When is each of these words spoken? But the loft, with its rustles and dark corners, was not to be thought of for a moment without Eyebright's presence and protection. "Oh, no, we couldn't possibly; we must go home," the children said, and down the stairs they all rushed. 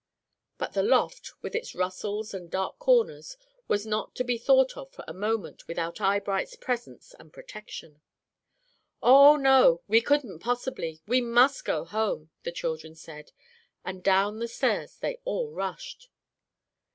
But 0.57 0.73
the 0.73 0.81
loft, 0.81 1.31
with 1.43 1.53
its 1.53 1.75
rustles 1.75 2.33
and 2.33 2.49
dark 2.49 2.79
corners, 2.79 3.37
was 3.67 3.85
not 3.85 4.15
to 4.15 4.23
be 4.23 4.35
thought 4.39 4.75
of 4.75 4.89
for 4.91 5.05
a 5.07 5.13
moment 5.13 5.67
without 5.67 6.01
Eyebright's 6.01 6.55
presence 6.55 7.13
and 7.19 7.31
protection. 7.31 8.01
"Oh, 9.03 9.35
no, 9.35 9.83
we 9.87 10.01
couldn't 10.01 10.39
possibly; 10.39 11.03
we 11.05 11.21
must 11.21 11.65
go 11.65 11.85
home," 11.85 12.31
the 12.41 12.51
children 12.51 12.95
said, 12.95 13.31
and 13.85 14.01
down 14.01 14.39
the 14.39 14.47
stairs 14.47 14.97
they 14.97 15.19
all 15.23 15.51
rushed. 15.51 16.09